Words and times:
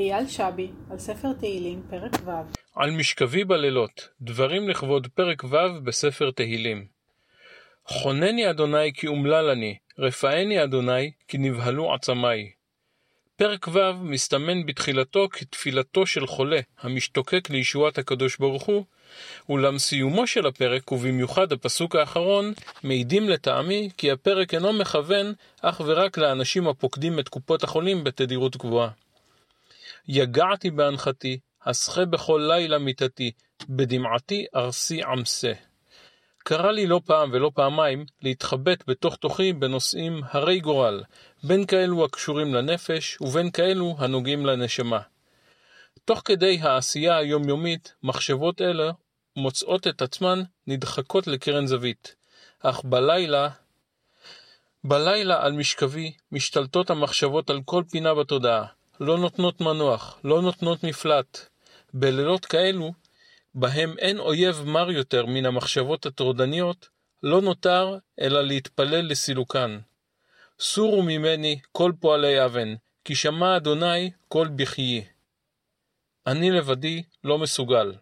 אייל 0.00 0.28
שבי, 0.28 0.70
על 0.90 0.98
ספר 0.98 1.32
תהילים, 1.32 1.82
פרק 1.90 2.12
ו'. 2.24 2.30
על 2.74 2.90
משכבי 2.90 3.44
בלילות, 3.44 4.08
דברים 4.20 4.68
לכבוד 4.68 5.06
פרק 5.14 5.44
ו' 5.44 5.80
בספר 5.84 6.30
תהילים. 6.30 6.86
חונני 7.84 8.50
אדוני 8.50 8.92
כי 8.92 9.06
אומלל 9.06 9.50
אני, 9.50 9.76
רפאני 9.98 10.64
אדוני 10.64 11.10
כי 11.28 11.38
נבהלו 11.38 11.94
עצמי. 11.94 12.50
פרק 13.36 13.68
ו' 13.68 13.92
מסתמן 14.02 14.66
בתחילתו 14.66 15.28
כתפילתו 15.32 16.06
של 16.06 16.26
חולה 16.26 16.60
המשתוקק 16.80 17.50
לישועת 17.50 17.98
הקדוש 17.98 18.36
ברוך 18.36 18.62
הוא, 18.62 18.84
אולם 19.48 19.78
סיומו 19.78 20.26
של 20.26 20.46
הפרק, 20.46 20.92
ובמיוחד 20.92 21.52
הפסוק 21.52 21.96
האחרון, 21.96 22.52
מעידים 22.82 23.28
לטעמי 23.28 23.90
כי 23.96 24.10
הפרק 24.10 24.54
אינו 24.54 24.72
מכוון 24.72 25.32
אך 25.62 25.80
ורק 25.84 26.18
לאנשים 26.18 26.68
הפוקדים 26.68 27.18
את 27.18 27.28
קופות 27.28 27.64
החולים 27.64 28.04
בתדירות 28.04 28.56
גבוהה. 28.56 28.90
יגעתי 30.12 30.70
באנחתי, 30.70 31.38
אסחה 31.60 32.04
בכל 32.04 32.44
לילה 32.48 32.78
מיתתי, 32.78 33.30
בדמעתי 33.68 34.46
ארסי 34.54 35.02
עמסה. 35.02 35.52
קרה 36.38 36.72
לי 36.72 36.86
לא 36.86 37.00
פעם 37.04 37.30
ולא 37.32 37.50
פעמיים 37.54 38.04
להתחבט 38.22 38.84
בתוך 38.86 39.16
תוכי 39.16 39.52
בנושאים 39.52 40.20
הרי 40.30 40.60
גורל, 40.60 41.02
בין 41.44 41.66
כאלו 41.66 42.04
הקשורים 42.04 42.54
לנפש 42.54 43.20
ובין 43.20 43.50
כאלו 43.50 43.96
הנוגעים 43.98 44.46
לנשמה. 44.46 45.00
תוך 46.04 46.22
כדי 46.24 46.58
העשייה 46.62 47.16
היומיומית, 47.16 47.94
מחשבות 48.02 48.60
אלה 48.60 48.92
מוצאות 49.36 49.86
את 49.86 50.02
עצמן 50.02 50.42
נדחקות 50.66 51.26
לקרן 51.26 51.66
זווית, 51.66 52.14
אך 52.60 52.84
בלילה, 52.84 53.48
בלילה 54.84 55.44
על 55.44 55.52
משכבי 55.52 56.12
משתלטות 56.32 56.90
המחשבות 56.90 57.50
על 57.50 57.60
כל 57.64 57.82
פינה 57.90 58.14
בתודעה, 58.14 58.66
לא 59.00 59.18
נותנות 59.18 59.60
מנוח, 59.60 60.18
לא 60.24 60.42
נותנות 60.42 60.84
מפלט. 60.84 61.48
בלילות 61.94 62.46
כאלו, 62.46 62.92
בהם 63.54 63.98
אין 63.98 64.18
אויב 64.18 64.62
מר 64.66 64.90
יותר 64.90 65.26
מן 65.26 65.46
המחשבות 65.46 66.06
הטורדניות, 66.06 66.88
לא 67.22 67.40
נותר 67.40 67.98
אלא 68.20 68.42
להתפלל 68.42 69.10
לסילוקן. 69.10 69.78
סורו 70.60 71.02
ממני 71.02 71.58
כל 71.72 71.92
פועלי 72.00 72.44
אבן, 72.44 72.74
כי 73.04 73.14
שמע 73.14 73.56
אדוני 73.56 74.10
כל 74.28 74.48
בכיי. 74.48 75.04
אני 76.26 76.50
לבדי 76.50 77.02
לא 77.24 77.38
מסוגל. 77.38 77.92